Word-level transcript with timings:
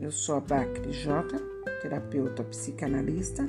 Eu 0.00 0.12
sou 0.12 0.36
a 0.36 0.40
Bacri 0.40 0.92
J, 0.92 1.38
terapeuta 1.82 2.44
psicanalista 2.44 3.44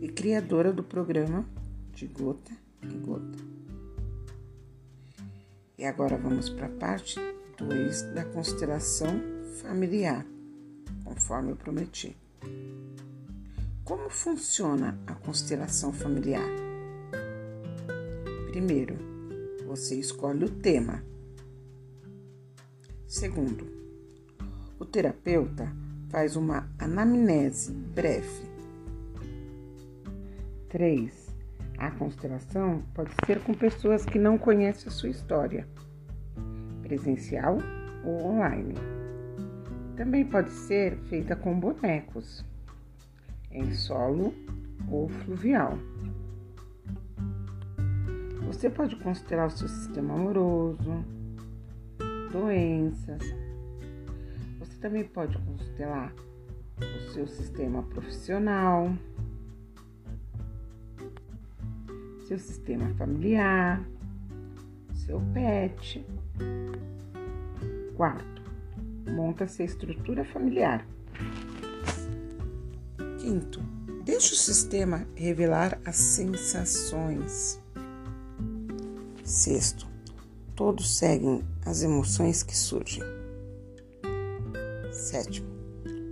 e 0.00 0.08
criadora 0.08 0.72
do 0.72 0.84
programa 0.84 1.44
De 1.92 2.06
Gota 2.06 2.52
em 2.80 3.00
Gota. 3.00 3.38
E 5.76 5.84
agora 5.84 6.16
vamos 6.16 6.48
para 6.48 6.66
a 6.66 6.70
parte 6.70 7.18
2 7.58 8.14
da 8.14 8.24
constelação 8.26 9.20
familiar, 9.60 10.24
conforme 11.04 11.50
eu 11.50 11.56
prometi. 11.56 12.16
Como 13.82 14.08
funciona 14.08 14.96
a 15.04 15.14
constelação 15.14 15.92
familiar? 15.92 16.48
Primeiro, 18.50 18.96
você 19.66 19.96
escolhe 19.98 20.44
o 20.44 20.48
tema. 20.48 21.02
Segundo, 23.06 23.77
terapeuta 24.88 25.70
faz 26.10 26.36
uma 26.36 26.68
anamnese 26.78 27.72
breve. 27.72 28.48
3. 30.68 31.28
A 31.78 31.90
constelação 31.92 32.82
pode 32.94 33.10
ser 33.24 33.40
com 33.40 33.54
pessoas 33.54 34.04
que 34.04 34.18
não 34.18 34.36
conhecem 34.36 34.88
a 34.88 34.90
sua 34.90 35.08
história, 35.08 35.66
presencial 36.82 37.58
ou 38.04 38.26
online. 38.26 38.74
Também 39.96 40.24
pode 40.24 40.50
ser 40.50 40.96
feita 41.08 41.36
com 41.36 41.58
bonecos 41.58 42.44
em 43.50 43.72
solo 43.72 44.34
ou 44.90 45.08
fluvial. 45.08 45.78
Você 48.46 48.70
pode 48.70 48.96
considerar 48.96 49.46
o 49.46 49.50
seu 49.50 49.68
sistema 49.68 50.14
amoroso, 50.14 51.04
doenças. 52.32 53.22
Você 54.78 54.82
também 54.82 55.04
pode 55.04 55.36
constelar 55.38 56.14
o 56.80 57.12
seu 57.12 57.26
sistema 57.26 57.82
profissional, 57.82 58.96
seu 62.28 62.38
sistema 62.38 62.88
familiar, 62.94 63.84
seu 64.94 65.20
pet. 65.34 66.06
Quarto, 67.96 68.42
monta-se 69.10 69.62
a 69.62 69.64
estrutura 69.64 70.24
familiar. 70.24 70.86
Quinto, 73.18 73.60
deixe 74.04 74.34
o 74.34 74.36
sistema 74.36 75.04
revelar 75.16 75.80
as 75.84 75.96
sensações. 75.96 77.60
Sexto, 79.24 79.88
todos 80.54 80.96
seguem 80.96 81.42
as 81.66 81.82
emoções 81.82 82.44
que 82.44 82.56
surgem. 82.56 83.02
Sétimo, 85.08 85.48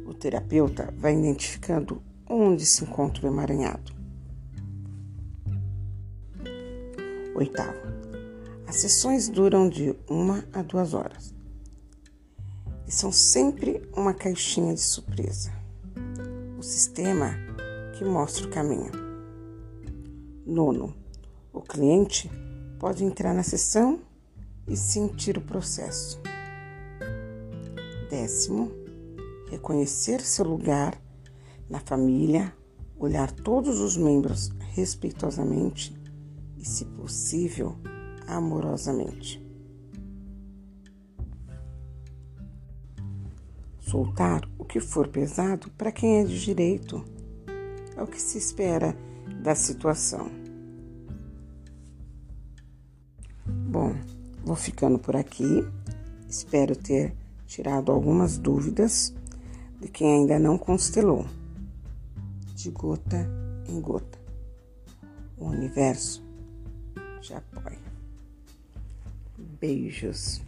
o 0.07 0.15
terapeuta 0.15 0.91
vai 0.97 1.13
identificando 1.13 2.03
onde 2.27 2.65
se 2.65 2.83
encontra 2.83 3.27
o 3.27 3.31
emaranhado. 3.31 3.93
Oitavo, 7.35 7.77
as 8.67 8.77
sessões 8.77 9.29
duram 9.29 9.69
de 9.69 9.95
uma 10.09 10.43
a 10.51 10.63
duas 10.63 10.95
horas 10.95 11.35
e 12.89 12.91
são 12.91 13.13
sempre 13.13 13.87
uma 13.95 14.15
caixinha 14.15 14.73
de 14.73 14.81
surpresa 14.81 15.53
o 16.59 16.63
sistema 16.63 17.35
que 17.99 18.03
mostra 18.03 18.47
o 18.47 18.51
caminho. 18.51 18.93
Nono, 20.47 20.97
o 21.53 21.61
cliente 21.61 22.31
pode 22.79 23.05
entrar 23.05 23.35
na 23.35 23.43
sessão 23.43 24.01
e 24.67 24.75
sentir 24.75 25.37
o 25.37 25.43
processo. 25.43 26.19
Décimo, 28.09 28.86
reconhecer 29.49 30.21
seu 30.21 30.45
lugar 30.45 31.01
na 31.69 31.81
família, 31.81 32.53
olhar 32.99 33.31
todos 33.31 33.81
os 33.81 33.97
membros 33.97 34.51
respeitosamente 34.75 35.95
e, 36.57 36.65
se 36.65 36.85
possível, 36.85 37.77
amorosamente. 38.27 39.47
soltar 43.87 44.47
o 44.59 44.65
que 44.65 44.81
for 44.81 45.09
pesado 45.09 45.71
para 45.71 45.93
quem 45.93 46.19
é 46.19 46.25
de 46.25 46.39
direito. 46.39 47.05
É 47.97 48.03
o 48.03 48.07
que 48.07 48.21
se 48.21 48.37
espera 48.37 48.97
da 49.43 49.55
situação. 49.55 50.31
Bom, 53.47 53.95
vou 54.45 54.57
ficando 54.57 54.99
por 54.99 55.17
aqui. 55.17 55.65
Espero 56.29 56.75
ter 56.75 57.15
tirado 57.47 57.93
algumas 57.93 58.37
dúvidas 58.37 59.15
de 59.81 59.89
quem 59.89 60.21
ainda 60.21 60.39
não 60.39 60.57
constelou. 60.59 61.27
De 62.55 62.71
gota 62.71 63.29
em 63.69 63.81
gota. 63.81 64.19
O 65.37 65.47
universo 65.47 66.23
te 67.21 67.35
apoia. 67.35 67.79
Beijos. 69.61 70.41